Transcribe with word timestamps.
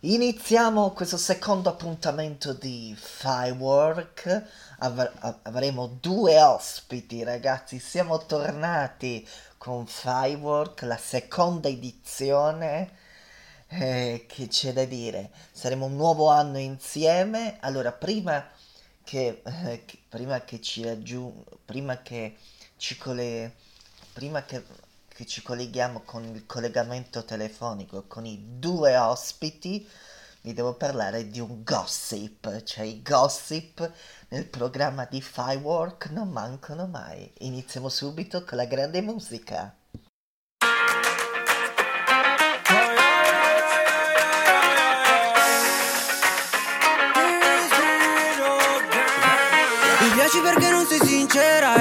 Iniziamo 0.00 0.90
questo 0.92 1.16
secondo 1.16 1.68
appuntamento 1.70 2.52
di 2.52 2.94
Firework. 2.98 4.44
Av- 4.78 5.38
avremo 5.42 5.86
due 5.86 6.40
ospiti, 6.40 7.22
ragazzi. 7.24 7.78
Siamo 7.78 8.24
tornati 8.26 9.26
con 9.58 9.86
Firework, 9.86 10.82
la 10.82 10.96
seconda 10.98 11.68
edizione. 11.68 12.90
Eh, 13.68 14.26
che 14.28 14.48
c'è 14.48 14.72
da 14.72 14.84
dire? 14.84 15.30
Saremo 15.50 15.86
un 15.86 15.96
nuovo 15.96 16.28
anno 16.28 16.58
insieme. 16.58 17.56
Allora, 17.60 17.90
prima 17.92 18.46
che, 19.02 19.42
eh, 19.44 19.84
che 19.86 19.98
prima 20.08 20.40
che 20.42 20.60
ci 20.60 20.84
raggiung- 20.84 21.42
prima 21.64 22.02
che 22.02 22.36
ci 22.76 22.96
colle- 22.98 23.54
prima 24.12 24.44
che 24.44 24.62
che 25.16 25.24
ci 25.24 25.40
colleghiamo 25.40 26.02
con 26.04 26.24
il 26.24 26.44
collegamento 26.44 27.24
telefonico 27.24 28.04
con 28.06 28.26
i 28.26 28.58
due 28.58 28.98
ospiti, 28.98 29.88
vi 30.42 30.52
devo 30.52 30.74
parlare 30.74 31.28
di 31.28 31.40
un 31.40 31.64
gossip, 31.64 32.62
cioè 32.64 32.84
i 32.84 33.00
gossip 33.00 33.90
nel 34.28 34.44
programma 34.44 35.06
di 35.06 35.22
Firework 35.22 36.10
non 36.10 36.28
mancano 36.28 36.86
mai. 36.86 37.32
Iniziamo 37.38 37.88
subito 37.88 38.44
con 38.44 38.58
la 38.58 38.66
grande 38.66 39.00
musica. 39.00 39.74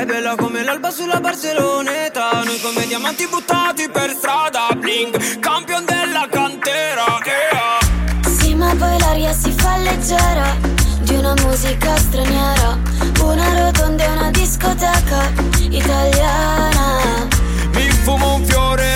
Bella 0.05 0.36
come 0.36 0.64
l'alba 0.64 0.91
sulla 0.91 1.20
Barceloneta 1.20 2.44
Noi 2.44 2.59
come 2.62 2.86
diamanti 2.86 3.27
buttati 3.27 3.90
per 3.90 4.12
strada 4.12 4.68
Bling, 4.77 5.40
campion 5.40 5.84
della 5.84 6.27
cantera 6.30 7.18
yeah. 7.26 8.32
Sì 8.38 8.54
ma 8.54 8.73
poi 8.76 8.99
l'aria 8.99 9.34
si 9.34 9.52
fa 9.52 9.77
leggera 9.77 10.55
Di 10.99 11.16
una 11.16 11.34
musica 11.44 11.98
straniera 11.98 12.77
Una 13.21 13.66
rotonda 13.66 14.04
e 14.04 14.10
una 14.10 14.29
discoteca 14.29 15.32
italiana 15.70 17.27
Mi 17.74 17.90
fumo 17.90 18.35
un 18.35 18.46
fiore 18.46 18.95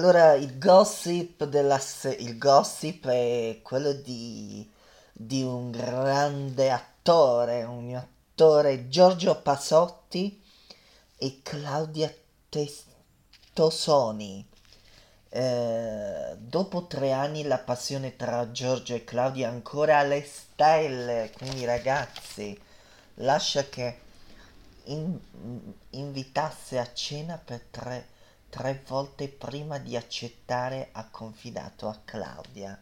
Allora, 0.00 0.32
il 0.32 0.58
gossip 0.58 1.44
della 1.44 1.78
se- 1.78 2.14
il 2.14 2.38
gossip 2.38 3.06
è 3.06 3.60
quello 3.62 3.92
di, 3.92 4.66
di 5.12 5.42
un 5.42 5.70
grande 5.70 6.70
attore, 6.70 7.64
un 7.64 7.94
attore 7.94 8.88
Giorgio 8.88 9.42
Pasotti 9.42 10.42
e 11.18 11.40
Claudia 11.42 12.10
Testosoni. 12.48 14.48
Eh, 15.28 16.34
dopo 16.38 16.86
tre 16.86 17.12
anni 17.12 17.42
la 17.42 17.58
passione 17.58 18.16
tra 18.16 18.50
Giorgio 18.52 18.94
e 18.94 19.04
Claudia 19.04 19.48
è 19.48 19.52
ancora 19.52 19.98
alle 19.98 20.24
stelle, 20.24 21.30
quindi 21.36 21.66
ragazzi, 21.66 22.58
lascia 23.16 23.64
che 23.64 23.98
in- 24.84 25.18
invitasse 25.90 26.78
a 26.78 26.90
cena 26.94 27.38
per 27.42 27.60
tre, 27.70 28.06
tre 28.50 28.82
volte 28.86 29.28
prima 29.28 29.78
di 29.78 29.96
accettare 29.96 30.88
ha 30.92 31.08
confidato 31.08 31.88
a 31.88 31.98
Claudia. 32.04 32.78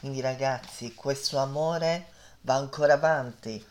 Quindi 0.00 0.20
ragazzi, 0.20 0.94
questo 0.94 1.38
amore 1.38 2.08
va 2.42 2.54
ancora 2.54 2.94
avanti 2.94 3.64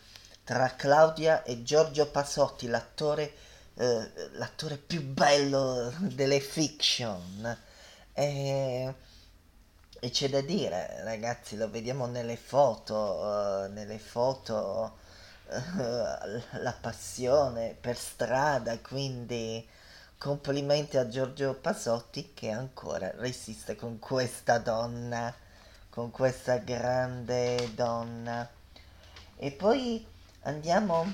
tra 0.44 0.76
Claudia 0.76 1.44
e 1.44 1.62
Giorgio 1.64 2.10
Pasotti, 2.10 2.68
l'attore, 2.68 3.34
eh, 3.76 4.12
l'attore 4.34 4.78
più 4.78 5.04
bello 5.04 5.94
delle 6.00 6.40
fiction. 6.40 7.58
E, 8.14 8.94
e 10.00 10.10
c'è 10.10 10.30
da 10.30 10.42
dire, 10.42 11.04
ragazzi, 11.04 11.58
lo 11.58 11.70
vediamo 11.70 12.06
nelle 12.06 12.38
foto, 12.38 13.66
eh, 13.66 13.68
nelle 13.70 14.00
foto 14.00 14.98
eh, 15.50 16.60
la 16.60 16.76
passione 16.80 17.76
per 17.80 17.98
strada, 17.98 18.80
quindi 18.80 19.68
complimenti 20.18 20.98
a 20.98 21.08
Giorgio 21.08 21.54
Pasotti 21.54 22.32
che 22.34 22.50
ancora 22.50 23.12
resiste 23.16 23.76
con 23.76 24.00
questa 24.00 24.58
donna, 24.58 25.34
con 25.90 26.12
questa 26.12 26.58
grande 26.58 27.74
donna. 27.74 28.48
E 29.38 29.52
poi 29.52 30.06
andiamo, 30.44 31.12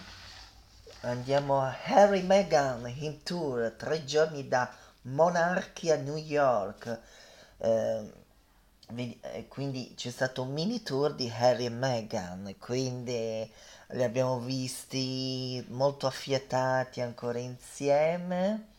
andiamo 1.02 1.62
a 1.62 1.76
Harry 1.86 2.22
Meghan 2.22 2.88
in 3.00 3.24
tour, 3.24 3.74
tre 3.78 4.06
giorni 4.06 4.48
da 4.48 4.72
Monarchy 5.04 5.90
a 5.90 5.96
New 5.98 6.18
York. 6.18 7.00
Eh, 7.58 8.14
vedi- 8.90 9.20
eh, 9.22 9.48
quindi 9.48 9.94
c'è 9.96 10.12
stato 10.12 10.44
un 10.44 10.54
mini 10.54 10.84
tour 10.84 11.14
di 11.14 11.30
Harry 11.30 11.66
e 11.66 11.70
Meghan, 11.70 12.56
quindi 12.60 13.52
li 13.88 14.04
abbiamo 14.04 14.40
visti 14.40 15.64
molto 15.70 16.08
affiatati 16.08 17.02
ancora 17.02 17.40
insieme. 17.40 18.71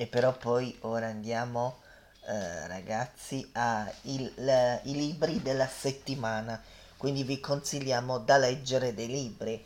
E 0.00 0.06
però 0.06 0.32
poi 0.32 0.74
ora 0.80 1.08
andiamo 1.08 1.80
eh, 2.24 2.66
ragazzi 2.66 3.46
a 3.52 3.86
il, 4.04 4.32
le, 4.36 4.80
i 4.84 4.94
libri 4.94 5.42
della 5.42 5.66
settimana, 5.66 6.58
quindi 6.96 7.22
vi 7.22 7.38
consigliamo 7.38 8.16
da 8.16 8.38
leggere 8.38 8.94
dei 8.94 9.08
libri. 9.08 9.62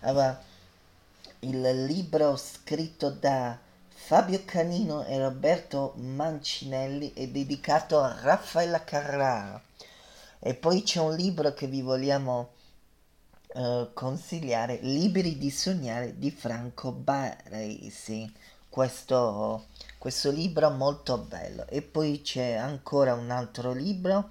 Allora, 0.00 0.42
il 1.38 1.84
libro 1.84 2.34
scritto 2.34 3.10
da 3.10 3.56
Fabio 3.88 4.42
Canino 4.44 5.04
e 5.04 5.20
Roberto 5.20 5.92
Mancinelli 5.98 7.12
è 7.12 7.28
dedicato 7.28 8.00
a 8.00 8.18
Raffaella 8.20 8.82
Carrara. 8.82 9.62
E 10.40 10.54
poi 10.54 10.82
c'è 10.82 10.98
un 10.98 11.14
libro 11.14 11.54
che 11.54 11.68
vi 11.68 11.82
vogliamo 11.82 12.54
uh, 13.54 13.92
consigliare, 13.92 14.80
Liberi 14.82 15.38
di 15.38 15.50
sognare 15.52 16.18
di 16.18 16.32
Franco 16.32 16.90
Baresi. 16.90 18.54
Questo, 18.76 19.68
questo 19.96 20.30
libro 20.30 20.68
molto 20.68 21.16
bello. 21.16 21.66
E 21.66 21.80
poi 21.80 22.20
c'è 22.20 22.52
ancora 22.52 23.14
un 23.14 23.30
altro 23.30 23.72
libro, 23.72 24.28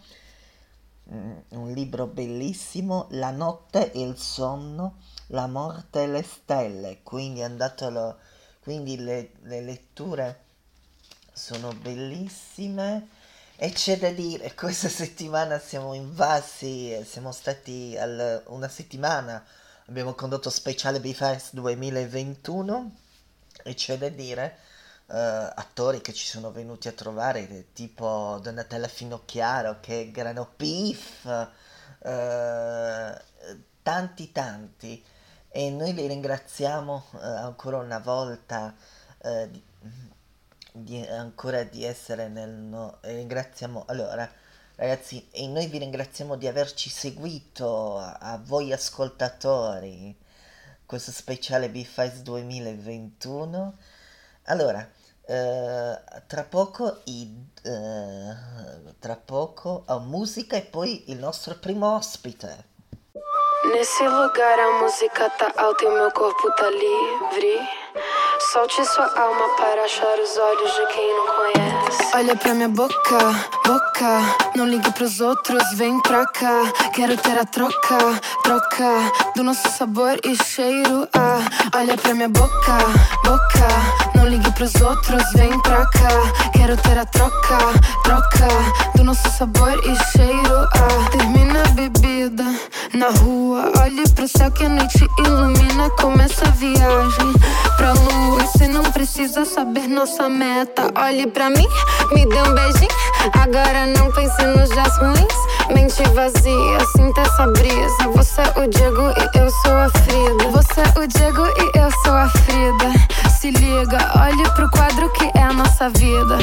um, 1.05 1.41
un 1.47 1.71
libro 1.71 2.05
bellissimo, 2.05 3.07
La 3.09 3.31
notte 3.31 3.91
e 3.91 4.01
il 4.01 4.19
sonno, 4.19 4.97
la 5.29 5.47
morte 5.47 6.03
e 6.03 6.07
le 6.07 6.21
stelle. 6.21 6.99
Quindi 7.01 7.41
andatelo, 7.41 8.19
quindi 8.61 8.97
le, 8.97 9.31
le 9.45 9.61
letture 9.61 10.43
sono 11.33 11.73
bellissime 11.73 13.07
e 13.55 13.71
c'è 13.71 13.97
da 13.97 14.11
dire, 14.11 14.53
questa 14.53 14.89
settimana 14.89 15.57
siamo 15.57 15.95
invasi, 15.95 17.03
siamo 17.03 17.31
stati 17.31 17.97
al, 17.97 18.43
una 18.49 18.67
settimana, 18.67 19.43
abbiamo 19.87 20.13
condotto 20.13 20.51
speciale 20.51 20.99
Bifest 20.99 21.55
2021 21.55 23.04
e 23.67 23.73
c'è 23.73 23.97
da 23.97 24.09
dire, 24.09 24.57
uh, 25.07 25.13
attori 25.15 25.99
che 26.01 26.13
ci 26.13 26.27
sono 26.27 26.51
venuti 26.51 26.87
a 26.87 26.91
trovare, 26.91 27.73
tipo 27.73 28.39
Donatella 28.43 28.87
Finocchiaro, 28.87 29.79
che 29.79 30.11
Grano 30.11 30.47
Pif, 30.55 31.23
uh, 31.23 33.19
tanti 33.81 34.31
tanti. 34.31 35.03
E 35.49 35.69
noi 35.71 35.93
li 35.95 36.05
ringraziamo 36.05 37.05
uh, 37.11 37.17
ancora 37.17 37.77
una 37.77 37.99
volta 37.99 38.75
di, 39.49 39.63
di, 40.71 41.01
ancora 41.07 41.63
di 41.63 41.83
essere 41.83 42.27
nel 42.27 42.51
no, 42.51 42.99
ringraziamo 43.01 43.85
allora 43.87 44.29
ragazzi 44.75 45.27
e 45.31 45.47
noi 45.47 45.65
vi 45.65 45.79
ringraziamo 45.79 46.35
di 46.35 46.47
averci 46.47 46.89
seguito 46.91 47.97
a, 47.97 48.17
a 48.19 48.37
voi 48.37 48.71
ascoltatori 48.71 50.15
questo 50.85 51.11
speciale 51.11 51.69
BFIS 51.69 52.21
2021 52.21 53.77
allora 54.43 54.87
eh, 55.27 56.01
tra 56.27 56.43
poco 56.43 57.01
i, 57.05 57.29
eh, 57.63 58.35
tra 58.99 59.15
poco 59.15 59.83
a 59.87 59.99
musica 59.99 60.55
e 60.55 60.61
poi 60.61 61.09
il 61.11 61.17
nostro 61.17 61.55
primo 61.55 61.95
ospite 61.95 62.73
Nesse 63.65 64.07
lugar 64.07 64.59
a 64.59 64.79
música 64.79 65.27
tá 65.31 65.51
alta 65.55 65.83
e 65.83 65.87
o 65.87 65.91
meu 65.91 66.11
corpo 66.11 66.53
tá 66.53 66.69
livre. 66.69 67.57
Solte 68.39 68.85
sua 68.85 69.05
alma 69.17 69.47
para 69.57 69.83
achar 69.83 70.19
os 70.19 70.37
olhos 70.37 70.73
de 70.73 70.85
quem 70.93 71.15
não 71.15 71.27
conhece. 71.27 72.15
Olha 72.15 72.35
pra 72.35 72.53
minha 72.53 72.69
boca, 72.69 73.17
boca. 73.65 74.21
Não 74.55 74.67
ligue 74.67 74.91
pros 74.91 75.21
outros, 75.21 75.63
vem 75.75 76.01
pra 76.01 76.25
cá. 76.27 76.63
Quero 76.93 77.15
ter 77.17 77.37
a 77.39 77.45
troca, 77.45 77.97
troca. 78.43 79.11
Do 79.35 79.43
nosso 79.43 79.69
sabor 79.71 80.19
e 80.23 80.35
cheiro. 80.43 81.07
Ah, 81.13 81.39
olha 81.77 81.97
pra 81.97 82.13
minha 82.13 82.29
boca, 82.29 82.77
boca. 83.23 84.04
Não 84.15 84.25
ligue 84.27 84.51
pros 84.53 84.73
outros, 84.75 85.23
vem 85.33 85.59
pra 85.61 85.85
cá. 85.87 86.09
Quero 86.53 86.77
ter 86.77 86.97
a 86.97 87.05
troca, 87.05 87.57
troca. 88.03 88.47
Do 88.95 89.03
nosso 89.03 89.29
sabor 89.37 89.77
e 89.83 89.95
cheiro. 90.11 90.67
Ah, 90.73 91.09
termina 91.11 91.61
a 91.61 91.71
bebida 91.71 92.43
na 92.93 93.09
rua. 93.19 93.71
Olhe 93.81 94.07
pro 94.09 94.27
céu 94.27 94.49
que 94.51 94.65
a 94.65 94.69
noite 94.69 95.05
ilumina. 95.19 95.89
Começa 95.99 96.47
a 96.47 96.51
viagem 96.51 97.33
pra 97.77 97.93
lua. 97.93 98.41
Você 98.41 98.67
não 98.67 98.83
precisa 98.83 99.45
saber 99.45 99.87
nossa 99.87 100.29
meta. 100.29 100.91
Olhe 100.95 101.27
pra 101.27 101.49
mim, 101.49 101.67
me 102.13 102.25
dê 102.25 102.41
um 102.41 102.53
beijinho. 102.53 102.89
Agora 103.33 103.85
não 103.87 104.11
pense 104.11 104.45
nos 104.45 104.69
dias 104.69 104.97
ruins. 104.97 105.45
Mente 105.73 106.03
vazia, 106.13 106.79
sinta 106.95 107.21
essa 107.21 107.47
brisa. 107.47 108.07
Você 108.13 108.41
é 108.41 108.59
o 108.59 108.67
Diego 108.67 109.01
e 109.01 109.37
eu 109.39 109.49
sou 109.49 109.73
a 109.73 109.89
Frida. 109.89 110.51
Você 110.51 110.81
é 110.81 110.99
o 110.99 111.07
Diego 111.07 111.45
e 111.45 111.77
eu 111.77 111.91
sou 112.03 112.13
a 112.13 112.29
Frida. 112.29 113.24
Se 113.45 113.51
liga, 113.51 113.99
olhe 114.23 114.43
pro 114.55 114.67
quadro 114.71 115.07
que 115.13 115.25
é 115.37 115.43
a 115.43 115.53
nossa 115.53 115.87
vida. 115.89 116.39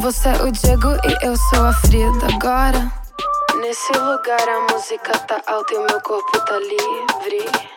Você 0.00 0.28
é 0.28 0.42
o 0.44 0.52
Diego 0.52 0.90
e 1.02 1.26
eu 1.26 1.36
sou 1.36 1.66
a 1.66 1.72
Frida. 1.72 2.28
Agora. 2.32 2.92
Nesse 3.60 3.92
lugar 3.94 4.48
a 4.48 4.72
música 4.72 5.18
tá 5.26 5.42
alta 5.48 5.74
e 5.74 5.78
o 5.78 5.84
meu 5.84 6.00
corpo 6.00 6.38
tá 6.46 6.58
livre. 6.60 7.73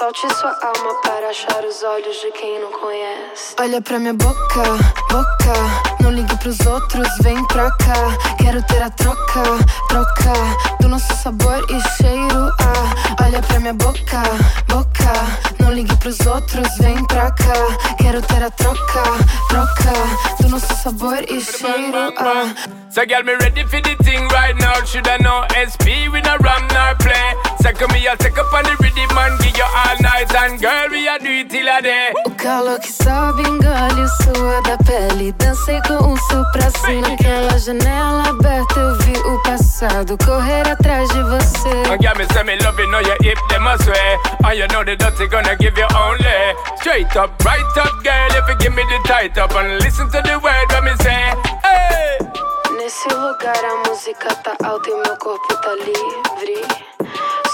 Solte 0.00 0.34
sua 0.34 0.56
alma 0.62 0.94
para 1.02 1.28
achar 1.28 1.62
os 1.62 1.82
olhos 1.82 2.16
de 2.22 2.30
quem 2.32 2.58
não 2.58 2.72
conhece. 2.72 3.54
Olha 3.60 3.82
pra 3.82 3.98
minha 3.98 4.14
boca, 4.14 4.62
boca. 5.10 6.02
Não 6.02 6.10
ligue 6.10 6.34
pros 6.38 6.58
outros, 6.60 7.06
vem 7.20 7.46
pra 7.48 7.70
cá. 7.72 8.34
Quero 8.38 8.62
ter 8.62 8.82
a 8.82 8.88
troca, 8.88 9.42
troca. 9.90 10.32
Do 10.80 10.88
nosso 10.88 11.14
sabor 11.16 11.66
e 11.68 11.78
cheiro. 11.98 12.50
Ah, 12.60 13.24
olha 13.24 13.42
pra 13.42 13.60
minha 13.60 13.74
boca, 13.74 14.22
boca. 14.68 15.12
Não 15.58 15.70
ligue 15.70 15.94
pros 15.98 16.18
outros, 16.20 16.66
vem 16.78 17.04
pra 17.04 17.30
cá. 17.32 17.52
Quero 17.98 18.22
ter 18.22 18.42
a 18.42 18.50
troca, 18.50 19.02
troca. 19.50 20.40
Do 20.40 20.48
nosso 20.48 20.74
sabor 20.76 21.22
e 21.28 21.42
cheiro. 21.42 22.14
Ah. 22.16 22.80
So, 22.90 23.06
girl, 23.06 23.22
me 23.22 23.34
ready 23.34 23.64
for 23.64 23.80
the 23.82 23.94
thing 24.02 24.26
right 24.32 24.56
now. 24.58 24.82
Should 24.84 25.06
I 25.06 25.18
know 25.18 25.44
SP? 25.54 26.08
We 26.10 26.22
no 26.22 26.36
ram 26.38 26.66
nor 26.72 26.96
play. 26.96 27.36
Second 27.62 27.92
me, 27.92 28.08
I'll 28.08 28.16
take 28.16 28.36
up 28.36 28.52
on 28.52 28.64
the 28.64 28.74
rhythm 28.80 29.16
and 29.16 29.38
give 29.38 29.56
you 29.56 29.62
all 29.90 30.02
night. 30.02 30.34
And 30.34 30.60
girl, 30.60 30.88
we 30.90 31.08
a 31.08 31.18
do 31.18 31.28
it 31.28 31.50
till 31.50 31.68
a 31.68 31.82
day. 31.82 32.12
O 32.26 32.30
calor 32.30 32.78
que 32.78 32.92
sobe, 32.92 33.42
engole 33.42 34.02
o 34.02 34.08
suor 34.22 34.62
da 34.62 34.76
pele. 34.78 35.32
Dancei 35.32 35.80
com 35.82 36.16
seu 36.16 36.44
pra 36.52 36.70
cima. 36.70 37.08
Naquela 37.08 37.58
janela 37.58 38.28
aberta, 38.28 38.80
eu 38.80 38.94
vi 38.98 39.18
o 39.18 39.42
passado 39.42 40.16
correr 40.24 40.68
atrás 40.68 41.08
de 41.08 41.22
você. 41.22 41.68
And 41.90 42.00
girl, 42.00 42.16
me 42.16 42.24
say 42.32 42.44
me 42.44 42.56
love 42.62 42.78
you, 42.78 42.90
know 42.90 43.00
you 43.00 43.16
hip 43.22 43.38
them 43.48 43.66
a 43.66 43.76
sway. 43.78 44.18
And 44.44 44.58
you 44.58 44.66
know 44.68 44.84
the 44.84 44.96
dirty 44.96 45.26
gonna 45.28 45.56
give 45.56 45.78
you 45.78 45.86
only. 45.96 46.54
Straight 46.80 47.16
up, 47.16 47.32
right 47.44 47.78
up, 47.78 48.02
girl, 48.02 48.30
if 48.30 48.48
you 48.48 48.56
give 48.58 48.74
me 48.74 48.82
the 48.84 49.08
tight 49.08 49.36
up. 49.38 49.54
And 49.54 49.80
listen 49.80 50.10
to 50.10 50.22
the 50.22 50.38
word 50.38 50.72
when 50.72 50.84
me 50.84 50.92
say, 51.02 51.34
hey. 51.64 52.18
Nesse 52.90 53.08
lugar 53.14 53.64
a 53.64 53.88
música 53.88 54.34
tá 54.42 54.56
alta 54.64 54.90
e 54.90 54.94
meu 54.94 55.16
corpo 55.18 55.56
tá 55.62 55.74
livre. 55.76 56.60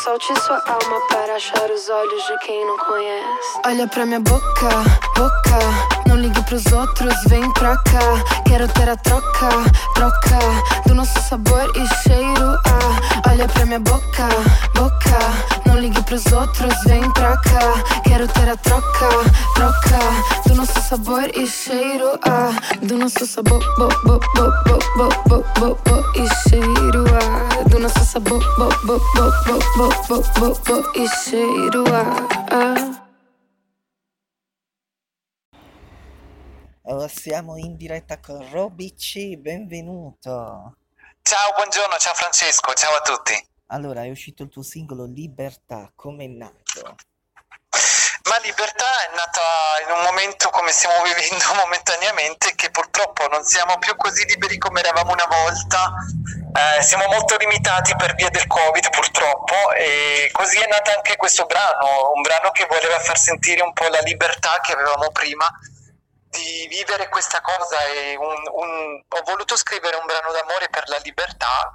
Solte 0.03 0.35
sua 0.41 0.57
alma 0.67 0.99
para 1.11 1.35
achar 1.35 1.71
os 1.71 1.91
olhos 1.91 2.23
de 2.27 2.39
quem 2.39 2.67
não 2.67 2.79
conhece. 2.79 3.61
Olha 3.67 3.87
pra 3.87 4.07
minha 4.07 4.21
boca, 4.21 4.69
boca. 5.15 6.09
Não 6.09 6.17
ligue 6.17 6.43
pros 6.45 6.65
outros, 6.73 7.15
vem 7.27 7.53
pra 7.53 7.77
cá. 7.77 8.01
Quero 8.49 8.67
ter 8.69 8.89
a 8.89 8.97
troca, 8.97 9.51
troca. 9.95 10.39
Do 10.87 10.95
nosso 10.95 11.21
sabor 11.29 11.71
e 11.77 11.87
cheiro. 12.03 12.59
Ah, 12.65 13.29
olha 13.29 13.47
pra 13.47 13.67
minha 13.67 13.81
boca, 13.81 14.29
boca. 14.75 15.56
Não 15.77 15.83
ligue 15.83 16.03
pros 16.05 16.25
outros, 16.33 16.73
vem 16.85 17.03
pra 17.13 17.37
cá. 17.37 18.01
Quero 18.03 18.27
ter 18.29 18.49
a 18.49 18.57
troca, 18.57 19.09
troca. 19.55 20.49
Do 20.49 20.55
nosso 20.55 20.81
sabor 20.81 21.29
e 21.37 21.47
cheiro. 21.47 22.19
Ah, 22.23 22.49
do 22.81 22.97
nosso 22.97 23.27
sabor, 23.27 23.63
bo, 23.77 23.87
bo, 24.03 24.19
bo, 24.19 24.51
bo, 24.65 24.79
bo, 24.97 25.09
bo, 25.29 25.45
bo, 25.61 25.75
bo, 25.85 26.13
e 26.15 26.27
cheiro. 26.49 27.05
Ah, 27.21 27.63
do 27.69 27.79
nosso 27.79 28.03
sabor, 28.07 28.43
bo, 28.57 28.71
bo, 28.87 28.99
bo, 29.15 29.31
bo, 29.45 29.59
bo, 29.77 29.89
bo, 30.09 30.23
bo, 30.41 30.59
bo, 30.65 30.93
e 30.95 31.07
cheiro. 31.23 31.85
Ah, 31.93 32.27
ah. 32.53 33.07
Allora 36.87 37.09
siamo 37.09 37.59
in 37.59 37.77
diretta 37.77 38.19
con 38.19 38.51
Roby 38.51 38.95
C, 38.95 39.37
benvenuto. 39.37 40.77
Ciao, 41.21 41.53
buongiorno, 41.55 41.97
ciao 41.99 42.15
Francesco, 42.15 42.73
ciao 42.73 42.97
a 42.97 43.01
tutti. 43.03 43.56
Allora, 43.69 44.05
è 44.05 44.11
uscito 44.11 44.45
il 44.45 44.49
tuo 44.49 44.63
singolo 44.63 45.07
Libertà, 45.07 45.91
come 45.97 46.25
è 46.25 46.29
nato? 46.29 46.95
Ma 48.29 48.39
Libertà 48.39 48.87
è 49.09 49.15
nata 49.15 49.41
in 49.85 49.91
un 49.91 50.03
momento 50.03 50.51
come 50.51 50.71
stiamo 50.71 51.03
vivendo 51.03 51.55
momentaneamente 51.55 52.55
che 52.55 52.71
purtroppo 52.71 53.27
non 53.29 53.43
siamo 53.45 53.79
più 53.79 53.97
così 53.97 54.25
liberi 54.27 54.59
come 54.59 54.81
eravamo 54.81 55.13
una 55.13 55.27
volta. 55.27 55.95
Eh, 56.55 56.83
siamo 56.83 57.07
molto 57.07 57.37
limitati 57.37 57.95
per 57.97 58.15
via 58.15 58.31
del 58.31 58.47
Covid 58.47 58.91
purtroppo 58.91 59.73
e 59.73 60.29
così 60.33 60.59
è 60.59 60.67
nato 60.69 60.93
anche 60.93 61.17
questo 61.17 61.45
brano, 61.47 62.13
un 62.15 62.23
brano 62.23 62.51
che 62.51 62.67
voleva 62.67 62.99
far 62.99 63.19
sentire 63.19 63.63
un 63.63 63.73
po' 63.73 63.89
la 63.89 64.01
libertà 64.01 64.61
che 64.61 64.73
avevamo 64.73 65.11
prima 65.11 65.47
di 66.31 66.67
vivere 66.69 67.09
questa 67.09 67.41
cosa 67.41 67.77
un, 68.19 68.43
un, 68.53 69.03
ho 69.09 69.23
voluto 69.25 69.57
scrivere 69.57 69.97
un 69.97 70.07
brano 70.07 70.33
d'amore 70.33 70.69
per 70.69 70.89
la 70.89 70.99
libertà. 71.03 71.71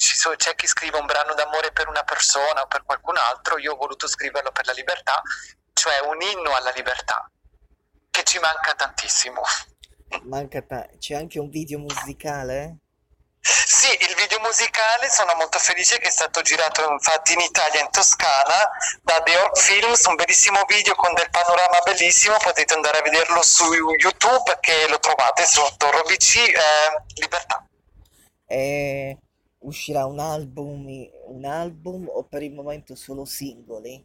C'è 0.00 0.54
chi 0.54 0.66
scrive 0.66 0.96
un 0.96 1.04
brano 1.04 1.34
d'amore 1.34 1.72
per 1.72 1.86
una 1.86 2.02
persona 2.04 2.62
o 2.62 2.66
per 2.66 2.84
qualcun 2.84 3.18
altro, 3.18 3.58
io 3.58 3.74
ho 3.74 3.76
voluto 3.76 4.08
scriverlo 4.08 4.50
per 4.50 4.64
la 4.64 4.72
libertà, 4.72 5.20
cioè 5.74 6.00
un 6.00 6.22
inno 6.22 6.54
alla 6.54 6.70
libertà, 6.70 7.30
che 8.10 8.24
ci 8.24 8.38
manca 8.38 8.74
tantissimo. 8.74 9.42
Manca 10.22 10.62
ta- 10.62 10.88
c'è 10.98 11.14
anche 11.14 11.38
un 11.38 11.50
video 11.50 11.78
musicale? 11.78 12.78
Sì, 13.42 13.90
il 14.00 14.14
video 14.16 14.40
musicale 14.40 15.10
sono 15.10 15.34
molto 15.34 15.58
felice 15.58 15.98
che 15.98 16.08
è 16.08 16.10
stato 16.10 16.40
girato 16.40 16.90
infatti 16.90 17.34
in 17.34 17.40
Italia, 17.40 17.80
in 17.80 17.90
Toscana, 17.90 18.70
da 19.02 19.20
The 19.22 19.36
Orc 19.36 19.58
Films, 19.58 20.04
un 20.06 20.14
bellissimo 20.14 20.64
video 20.66 20.94
con 20.94 21.12
del 21.12 21.28
panorama 21.28 21.78
bellissimo, 21.84 22.36
potete 22.38 22.72
andare 22.72 22.98
a 22.98 23.02
vederlo 23.02 23.42
su 23.42 23.70
YouTube 23.72 24.56
che 24.60 24.88
lo 24.88 24.98
trovate 24.98 25.44
sotto 25.44 25.90
Robici 25.90 26.42
eh, 26.42 27.02
Libertà. 27.16 27.66
E 28.46 29.18
uscirà 29.60 30.04
un 30.06 30.18
album, 30.18 30.86
un 31.26 31.44
album 31.44 32.08
o 32.08 32.24
per 32.24 32.42
il 32.42 32.52
momento 32.52 32.94
solo 32.94 33.24
singoli? 33.24 34.02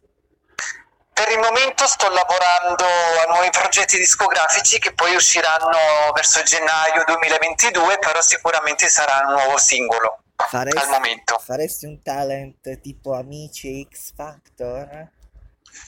Per 1.12 1.30
il 1.30 1.38
momento 1.38 1.86
sto 1.86 2.10
lavorando 2.10 2.84
a 2.84 3.32
nuovi 3.32 3.48
progetti 3.50 3.96
discografici 3.96 4.78
che 4.78 4.92
poi 4.92 5.14
usciranno 5.14 6.12
verso 6.14 6.42
gennaio 6.42 7.04
2022, 7.06 7.98
però 7.98 8.20
sicuramente 8.20 8.86
sarà 8.88 9.26
un 9.26 9.32
nuovo 9.32 9.56
singolo 9.56 10.18
Faresti, 10.36 10.76
al 10.78 10.88
momento. 10.90 11.38
faresti 11.38 11.86
un 11.86 12.02
talent 12.02 12.80
tipo 12.80 13.14
Amici 13.14 13.88
X 13.90 14.12
Factor? 14.14 15.08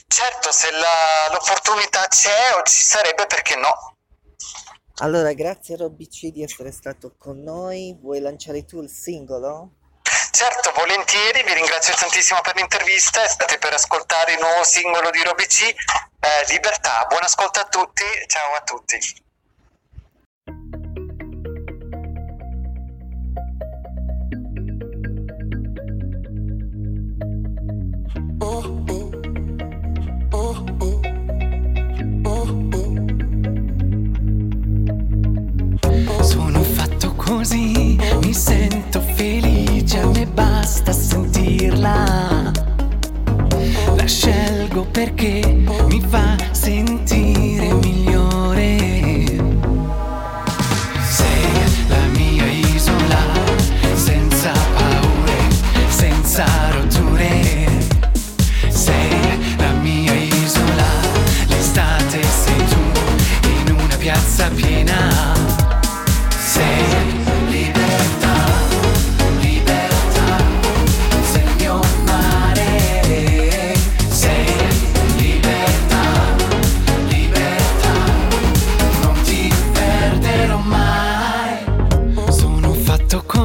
Certo, 0.07 0.51
se 0.51 0.71
la- 0.71 1.31
l'opportunità 1.31 2.07
c'è 2.07 2.53
o 2.57 2.63
ci 2.63 2.79
sarebbe, 2.83 3.27
perché 3.27 3.55
no? 3.55 3.97
Allora, 5.01 5.31
grazie 5.31 5.77
Robby 5.77 6.07
C 6.07 6.29
di 6.29 6.43
essere 6.43 6.71
stato 6.71 7.15
con 7.17 7.41
noi. 7.41 7.97
Vuoi 8.01 8.19
lanciare 8.19 8.65
tu 8.65 8.81
il 8.81 8.89
singolo? 8.89 9.75
Certo, 10.31 10.73
volentieri, 10.75 11.41
vi 11.43 11.53
ringrazio 11.53 11.93
tantissimo 11.95 12.41
per 12.41 12.55
l'intervista 12.55 13.25
state 13.25 13.57
per 13.59 13.73
ascoltare 13.73 14.33
il 14.33 14.39
nuovo 14.39 14.63
singolo 14.63 15.09
di 15.09 15.23
Roby 15.23 15.45
C, 15.45 15.61
eh, 15.63 15.73
Libertà. 16.49 17.05
Buon 17.07 17.23
ascolto 17.23 17.61
a 17.61 17.65
tutti, 17.65 18.03
ciao 18.27 18.55
a 18.55 18.61
tutti. 18.61 19.27
Così, 37.39 37.97
mi 38.21 38.33
sento 38.33 38.99
felice, 38.99 39.99
a 39.99 40.07
me 40.07 40.25
basta 40.25 40.91
sentirla. 40.91 42.51
La 43.95 44.05
scelgo 44.05 44.85
perché 44.91 45.41
mi 45.87 46.01
fa 46.05 46.35
sentire 46.51 47.18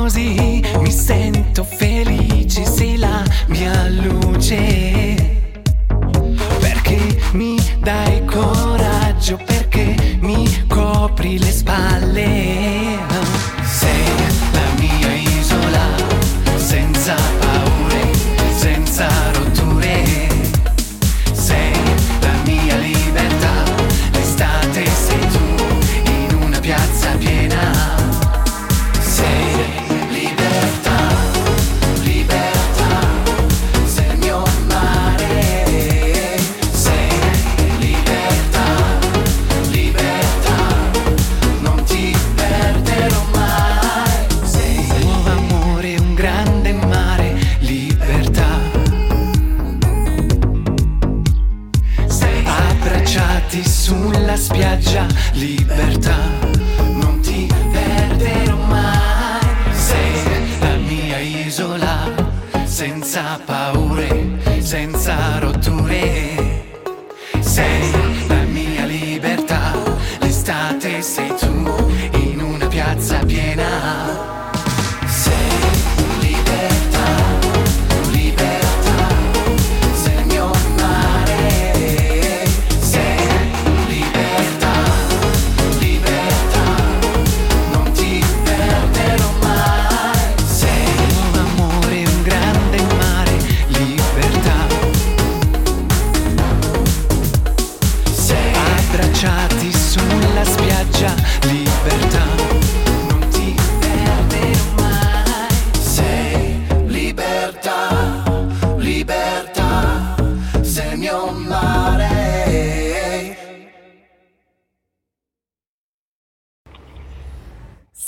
cozy. 0.04 0.43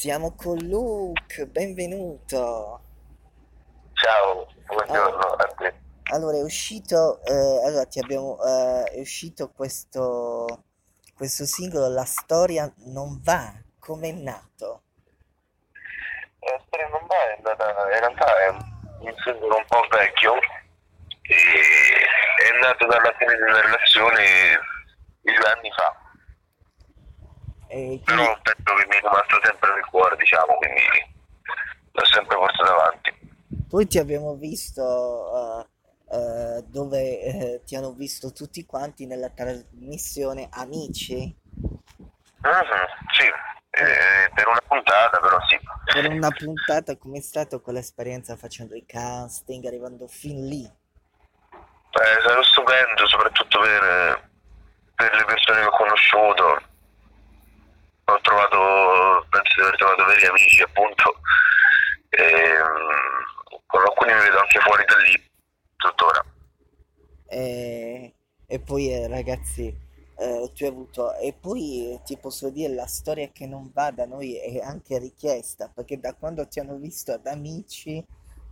Siamo 0.07 0.37
con 0.37 0.57
Luke, 0.59 1.47
benvenuto. 1.47 2.81
Ciao, 3.93 4.47
buongiorno 4.65 5.19
a 5.19 5.47
te. 5.59 5.75
Allora, 6.13 6.37
è 6.37 6.43
uscito, 6.43 7.21
eh, 7.25 7.67
allora 7.67 7.87
ti 7.87 7.99
abbiamo, 7.99 8.39
eh, 8.41 8.85
è 8.85 9.01
uscito 9.01 9.51
questo, 9.51 10.63
questo 11.13 11.45
singolo, 11.45 11.89
La 11.89 12.05
storia 12.05 12.73
non 12.85 13.21
va, 13.21 13.53
com'è 13.81 14.13
nato? 14.13 14.83
La 16.39 16.63
storia 16.69 16.87
non 16.87 17.05
va, 17.09 17.29
è 17.29 17.35
andata, 17.39 17.69
in 17.69 17.99
realtà 17.99 18.39
è 18.43 18.49
un 18.51 19.15
singolo 19.25 19.57
un 19.57 19.65
po' 19.67 19.85
vecchio 19.91 20.35
e 20.35 21.35
è 22.45 22.59
nato 22.61 22.87
dalla 22.87 23.13
fine 23.19 23.35
di 23.35 23.43
una 23.43 23.61
relazione 23.61 24.23
due 25.21 25.51
anni 25.51 25.73
fa, 25.73 26.06
E 27.69 28.01
però 28.05 28.25
quindi, 28.25 28.41
penso 28.43 28.75
che 28.75 28.87
mi 28.87 28.97
è 28.97 29.01
rimasto 29.01 29.41
sempre 29.43 29.75
nel 29.75 29.85
cuore, 29.87 30.17
diciamo, 30.17 30.55
quindi 30.57 30.83
l'ho 31.93 32.05
sempre 32.05 32.37
portato 32.37 32.73
avanti. 32.73 33.15
poi 33.69 33.87
ti 33.87 33.99
abbiamo 33.99 34.35
visto, 34.35 35.65
eh, 36.11 36.17
eh, 36.17 36.63
dove 36.69 37.21
eh, 37.21 37.63
ti 37.65 37.75
hanno 37.77 37.93
visto 37.93 38.33
tutti 38.33 38.65
quanti 38.65 39.07
nella 39.07 39.31
trasmissione 39.31 40.49
Amici, 40.53 41.35
Mhm, 42.47 42.87
sì, 43.13 43.25
eh, 43.71 44.31
per 44.33 44.47
una 44.47 44.61
puntata 44.69 45.19
però 45.19 45.39
sì. 45.49 45.59
per 45.93 46.07
una 46.07 46.31
puntata, 46.31 46.97
com'è 46.97 47.21
stata 47.21 47.59
quell'esperienza 47.59 48.37
facendo 48.37 48.77
i 48.77 48.85
casting, 48.87 49.65
arrivando 49.65 50.07
fin 50.07 50.47
lì? 50.47 50.63
Eh, 50.63 52.19
è 52.19 52.21
stato 52.21 52.43
stupendo, 52.45 53.07
soprattutto 53.09 53.59
per, 53.59 54.31
per 54.95 55.15
le 55.17 55.25
persone 55.25 55.61
che 55.61 55.67
ho 55.67 55.71
conosciuto. 55.77 56.63
Ho 58.09 58.21
trovato, 58.21 59.27
penso 59.29 59.55
di 59.57 59.61
aver 59.63 59.77
trovato 59.77 60.05
veri 60.07 60.27
amici 60.27 60.63
appunto, 60.63 61.21
e, 62.09 62.23
mm, 62.23 63.57
con 63.67 63.81
alcuni 63.83 64.13
mi 64.15 64.21
vedo 64.21 64.39
anche 64.39 64.61
fuori 64.61 64.85
da 64.85 64.97
lì 64.99 65.31
tuttora. 65.77 66.25
E, 67.29 68.15
e 68.47 68.61
poi 68.61 68.93
eh, 68.93 69.09
ragazzi, 69.09 69.67
eh, 70.19 70.51
tu 70.55 70.65
hai 70.65 70.71
avuto... 70.71 71.15
E 71.17 71.33
poi 71.33 72.01
ti 72.05 72.17
posso 72.17 72.51
dire, 72.51 72.73
la 72.73 72.87
storia 72.87 73.29
che 73.33 73.47
non 73.47 73.71
va 73.73 73.91
da 73.91 74.07
noi 74.07 74.37
è 74.37 74.61
anche 74.61 74.99
richiesta, 74.99 75.69
perché 75.75 75.99
da 75.99 76.15
quando 76.15 76.47
ti 76.47 76.61
hanno 76.61 76.77
visto 76.77 77.13
ad 77.13 77.27
amici, 77.27 78.05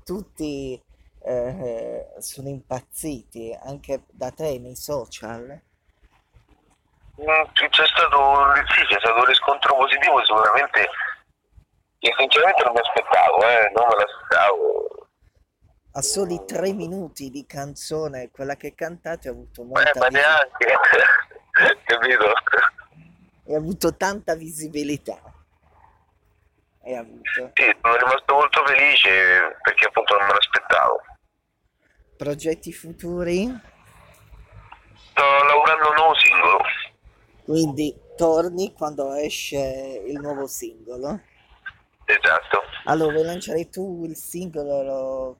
tutti 0.05 0.81
eh, 1.23 2.07
sono 2.19 2.49
impazziti, 2.49 3.57
anche 3.63 4.05
da 4.11 4.31
te 4.31 4.59
nei 4.59 4.77
social. 4.77 5.63
Mm, 7.21 7.45
C'è 7.53 7.87
stato, 7.87 8.53
sì, 8.75 8.85
c'è 8.87 8.99
stato 8.99 9.17
un 9.19 9.25
riscontro 9.25 9.77
positivo 9.77 10.25
sicuramente, 10.25 10.89
che 11.99 12.15
sinceramente 12.19 12.63
non 12.65 12.73
mi 12.73 12.81
aspettavo, 12.81 13.43
eh, 13.43 13.71
non 13.75 13.85
me 13.89 13.95
l'aspettavo. 13.97 15.09
A 15.97 16.03
soli 16.03 16.45
tre 16.45 16.73
minuti 16.73 17.31
di 17.31 17.47
canzone, 17.47 18.31
quella 18.33 18.57
che 18.57 18.75
cantate, 18.75 19.29
ha 19.29 19.31
avuto 19.31 19.63
Eh, 19.63 19.65
molta 19.65 19.93
ma 20.01 20.09
visibilità. 20.09 20.49
neanche, 20.51 21.79
capito? 21.85 22.33
E 23.47 23.55
ha 23.55 23.59
avuto 23.59 23.95
tanta 23.97 24.35
visibilità. 24.35 25.21
E 26.83 26.97
ha 26.97 27.01
avuto. 27.01 27.51
Sì, 27.55 27.77
sono 27.81 27.97
rimasto 27.97 28.35
molto 28.35 28.67
felice 28.67 29.57
perché 29.63 29.87
appunto 29.87 30.17
non 30.17 30.27
me 30.27 30.33
l'aspettavo. 30.33 31.01
Progetti 32.17 32.73
futuri? 32.73 33.47
Sto 35.11 35.23
lavorando 35.45 35.85
a 35.85 35.89
un 35.91 35.95
nuovo 35.95 36.15
singolo, 36.17 36.59
Quindi 37.45 37.95
torni 38.17 38.73
quando 38.73 39.13
esce 39.15 40.03
il 40.07 40.19
nuovo 40.19 40.47
singolo. 40.47 41.21
esatto. 42.07 42.63
Allora, 42.85 43.13
vuoi 43.13 43.25
lanciare 43.25 43.69
tu 43.69 44.05
il 44.05 44.17
singolo? 44.17 44.83
lo- 44.83 45.39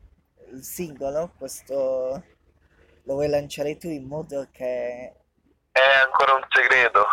Il 0.53 0.63
singolo? 0.63 1.33
Questo 1.37 1.75
lo 1.75 3.13
vuoi 3.15 3.29
lanciare 3.29 3.77
tu 3.77 3.89
in 3.89 4.07
modo 4.07 4.47
che... 4.53 5.15
È 5.73 5.81
ancora 6.05 6.35
un 6.35 6.47
segreto. 6.51 7.05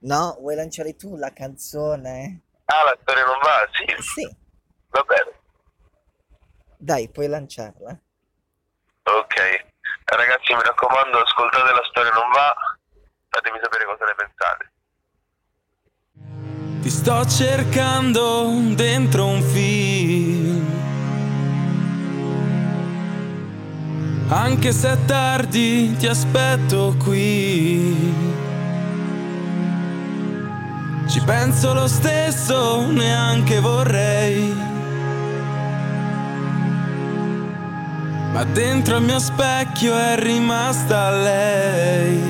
No, 0.00 0.36
vuoi 0.40 0.54
lanciare 0.56 0.96
tu 0.96 1.16
la 1.16 1.32
canzone? 1.32 2.42
Ah, 2.66 2.84
la 2.84 2.96
storia 3.02 3.24
non 3.24 3.38
va? 3.42 3.68
Sì, 3.72 4.02
Sì, 4.02 4.36
va 4.88 5.02
bene. 5.02 5.38
dai, 6.78 7.08
puoi 7.10 7.28
lanciarla. 7.28 8.00
Ok. 9.04 9.34
Ragazzi, 10.04 10.54
mi 10.54 10.62
raccomando, 10.62 11.18
ascoltate 11.22 11.72
la 11.72 11.84
storia 11.90 12.10
non 12.12 12.30
va. 12.30 12.54
Fatemi 13.28 13.58
sapere 13.62 13.84
cosa 13.84 14.04
ne 14.06 14.14
pensate. 14.14 14.29
Ti 16.82 16.90
sto 16.90 17.26
cercando 17.26 18.50
dentro 18.74 19.26
un 19.26 19.42
film. 19.42 20.64
Anche 24.28 24.72
se 24.72 24.92
è 24.92 25.04
tardi, 25.06 25.94
ti 25.96 26.06
aspetto 26.06 26.94
qui. 26.98 28.14
Ci 31.08 31.20
penso 31.22 31.74
lo 31.74 31.88
stesso, 31.88 32.86
neanche 32.90 33.58
vorrei. 33.58 34.54
Ma 38.32 38.44
dentro 38.44 38.96
il 38.98 39.02
mio 39.02 39.18
specchio 39.18 39.98
è 39.98 40.16
rimasta 40.16 41.10
lei. 41.10 42.22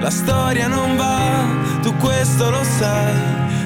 La 0.00 0.10
storia 0.10 0.68
non 0.68 0.96
va, 0.96 1.53
tu 1.84 1.94
questo 1.98 2.48
lo 2.48 2.64
sai. 2.64 3.14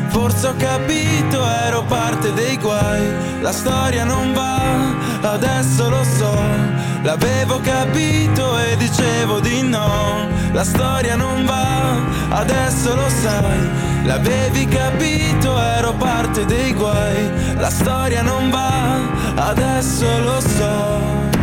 Forse 0.09 0.49
ho 0.49 0.55
capito, 0.57 1.39
ero 1.67 1.85
parte 1.85 2.33
dei 2.33 2.57
guai. 2.59 3.07
La 3.41 3.53
storia 3.53 4.05
non 4.05 4.33
va, 4.33 4.59
adesso 5.35 5.89
lo 5.89 6.03
so. 6.03 6.37
L'avevo 7.03 7.61
capito 7.61 8.59
e 8.59 8.77
dicevo 8.77 9.39
di 9.39 9.63
no. 9.63 10.27
La 10.51 10.65
storia 10.65 11.15
non 11.15 11.45
va, 11.45 11.95
adesso 12.41 12.97
lo 12.97 13.09
sai. 13.09 14.05
L'avevi 14.05 14.67
capito, 14.67 15.57
ero 15.57 15.93
parte 15.93 16.45
dei 16.45 16.73
guai. 16.73 17.31
La 17.57 17.71
storia 17.71 18.23
non 18.23 18.51
va, 18.51 18.99
adesso 19.37 20.07
lo 20.25 20.41
so. 20.41 21.38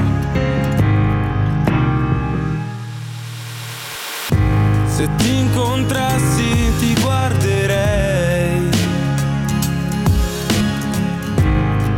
Se 5.06 5.16
ti 5.18 5.38
incontrassi 5.38 6.72
ti 6.80 7.00
guarderei. 7.00 8.70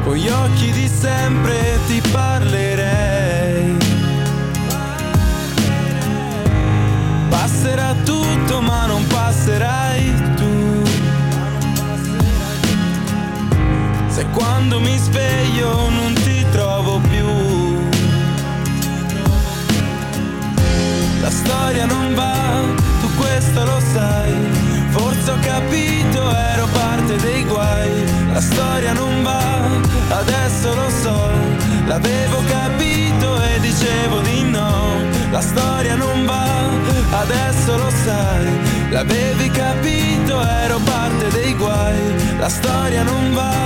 Con 0.04 0.16
gli 0.16 0.28
occhi 0.28 0.72
di 0.72 0.90
sempre 0.90 1.80
ti 1.88 2.02
parlerei 2.12 3.17
L'avevo 31.98 32.44
capito 32.46 33.42
e 33.42 33.60
dicevo 33.60 34.20
di 34.20 34.44
no. 34.44 35.02
La 35.32 35.42
storia 35.42 35.96
non 35.96 36.26
va, 36.26 36.70
adesso 37.22 37.76
lo 37.76 37.90
sai. 37.90 38.46
L'avevi 38.92 39.50
capito, 39.50 40.48
ero 40.48 40.78
parte 40.86 41.28
dei 41.30 41.56
guai. 41.56 41.98
La 42.38 42.50
storia 42.50 43.02
non 43.02 43.34
va, 43.34 43.57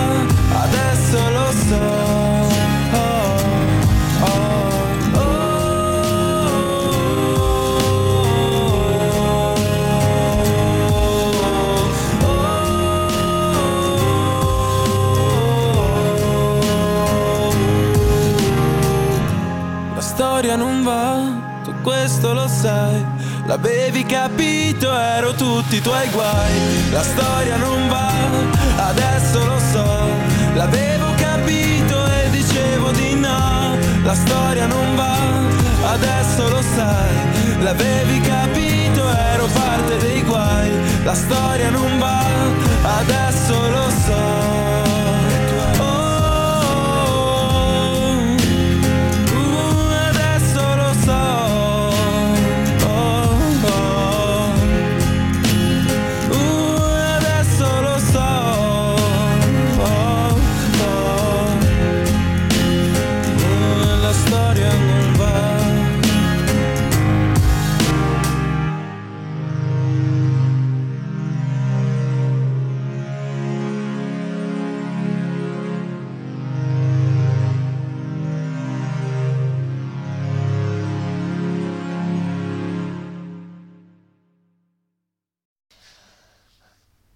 storia 20.52 20.56
non 20.56 20.84
va, 20.84 21.64
tu 21.64 21.74
questo 21.82 22.34
lo 22.34 22.48
sai. 22.48 23.06
L'avevi 23.46 24.04
capito, 24.04 24.94
ero 24.94 25.34
tutti 25.34 25.78
i 25.78 25.82
tuoi 25.82 26.10
guai. 26.10 26.92
La 26.92 27.04
storia 27.04 27.56
non 27.56 27.88
va, 27.88 28.12
adesso 28.90 29.46
lo 29.46 29.60
so. 29.72 30.10
L'avevo 30.54 31.14
capito 31.16 32.06
e 32.06 32.30
dicevo 32.32 32.92
di 32.92 33.14
no. 33.16 33.78
La 34.04 34.14
storia 34.14 34.66
non 34.66 34.96
va, 34.96 35.18
adesso 35.94 36.50
lo 36.50 36.62
sai. 36.62 37.16
L'avevi 37.62 38.20
capito, 38.20 39.08
ero 39.34 39.46
parte 39.54 39.98
dei 40.00 40.22
guai. 40.24 40.70
La 41.04 41.14
storia 41.14 41.70
non 41.70 41.98
va, 41.98 42.26
adesso 43.00 43.54
lo 43.54 43.76
so. 43.76 43.81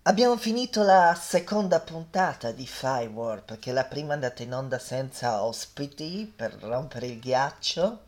Abbiamo 0.08 0.38
finito 0.38 0.84
la 0.84 1.18
seconda 1.20 1.80
puntata 1.80 2.52
di 2.52 2.68
Firewall 2.68 3.44
perché 3.44 3.72
la 3.72 3.86
prima 3.86 4.12
è 4.12 4.14
andata 4.14 4.44
in 4.44 4.54
onda 4.54 4.78
senza 4.78 5.42
ospiti 5.42 6.32
per 6.34 6.54
rompere 6.62 7.08
il 7.08 7.20
ghiaccio. 7.20 8.02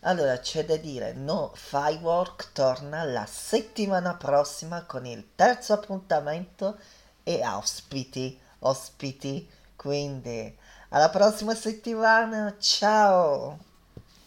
Allora 0.00 0.36
c'è 0.40 0.64
da 0.64 0.76
dire, 0.76 1.12
no 1.12 1.52
Firework 1.54 2.50
torna 2.50 3.04
la 3.04 3.24
settimana 3.24 4.16
prossima 4.16 4.82
con 4.82 5.06
il 5.06 5.28
terzo 5.36 5.74
appuntamento 5.74 6.76
e 7.22 7.46
ospiti, 7.46 8.36
ospiti, 8.58 9.48
quindi 9.76 10.58
alla 10.88 11.08
prossima 11.08 11.54
settimana, 11.54 12.56
ciao! 12.58 13.69